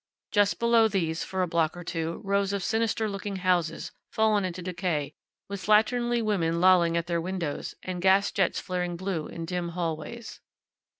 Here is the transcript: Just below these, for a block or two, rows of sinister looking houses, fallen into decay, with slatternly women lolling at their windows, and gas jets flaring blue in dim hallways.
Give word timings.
Just 0.31 0.57
below 0.57 0.87
these, 0.87 1.23
for 1.23 1.43
a 1.43 1.47
block 1.47 1.77
or 1.77 1.83
two, 1.83 2.21
rows 2.23 2.53
of 2.53 2.63
sinister 2.63 3.07
looking 3.07 3.35
houses, 3.35 3.91
fallen 4.11 4.43
into 4.43 4.63
decay, 4.63 5.13
with 5.47 5.63
slatternly 5.63 6.23
women 6.23 6.59
lolling 6.59 6.97
at 6.97 7.05
their 7.05 7.21
windows, 7.21 7.75
and 7.83 8.01
gas 8.01 8.31
jets 8.31 8.59
flaring 8.59 8.95
blue 8.97 9.27
in 9.27 9.45
dim 9.45 9.69
hallways. 9.69 10.41